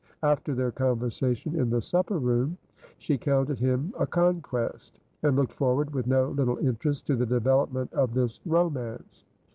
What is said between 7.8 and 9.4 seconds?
of this romance.